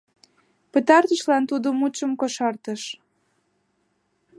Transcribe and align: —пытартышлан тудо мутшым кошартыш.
—пытартышлан 0.71 1.43
тудо 1.51 1.67
мутшым 1.79 2.11
кошартыш. 2.19 2.81